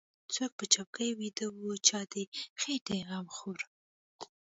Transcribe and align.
څوک 0.33 0.51
په 0.59 0.65
چوکۍ 0.73 1.09
ويده 1.19 1.47
و 1.51 1.63
چا 1.87 1.99
د 2.11 2.13
خېټې 2.61 2.99
غم 3.07 3.27
خوړ. 3.35 3.59